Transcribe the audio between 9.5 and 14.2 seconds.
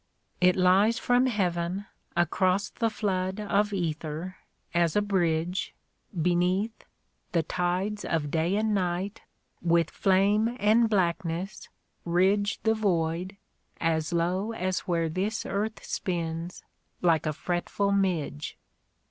With flame and blackness ridge The void, as